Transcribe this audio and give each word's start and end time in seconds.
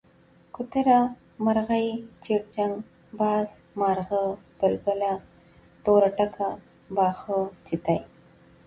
کوتره، 0.57 0.95
مرغۍ، 1.47 1.87
چيرچيڼک، 2.27 2.81
باز، 3.19 3.47
مارغه 3.81 4.23
،بلبله، 4.59 5.11
توره 5.83 6.09
ڼکه، 6.17 6.49
باښه، 6.95 7.39
چتی، 7.67 7.99